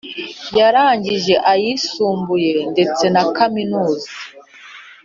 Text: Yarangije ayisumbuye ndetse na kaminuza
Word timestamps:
Yarangije 0.59 1.33
ayisumbuye 1.51 2.53
ndetse 2.71 3.03
na 3.13 3.23
kaminuza 3.37 4.09